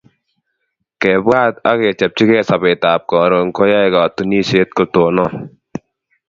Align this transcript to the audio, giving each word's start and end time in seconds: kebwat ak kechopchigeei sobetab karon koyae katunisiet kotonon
kebwat 1.01 1.53
ak 1.69 1.77
kechopchigeei 1.81 2.47
sobetab 2.49 3.01
karon 3.09 3.47
koyae 3.57 3.89
katunisiet 3.95 4.69
kotonon 4.77 5.33